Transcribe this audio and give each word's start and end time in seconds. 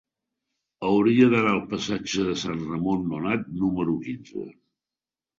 Hauria 0.85 1.25
d'anar 1.33 1.49
al 1.49 1.59
passatge 1.73 2.25
de 2.29 2.37
Sant 2.43 2.63
Ramon 2.69 3.03
Nonat 3.11 3.43
número 3.65 3.99
quinze. 4.07 4.47